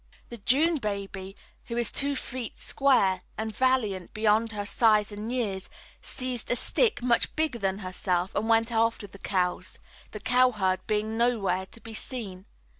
[0.29, 5.69] The June baby, who is two feet square and valiant beyond her size and years,
[6.01, 9.77] seized a stick much bigger than herself and went after the cows,
[10.09, 12.47] the cowherd being nowhere to be seen.